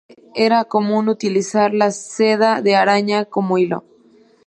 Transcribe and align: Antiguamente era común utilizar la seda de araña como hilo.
Antiguamente 0.09 0.33
era 0.45 0.65
común 0.65 1.09
utilizar 1.09 1.73
la 1.75 1.91
seda 1.91 2.63
de 2.63 2.75
araña 2.75 3.25
como 3.25 3.59
hilo. 3.59 3.83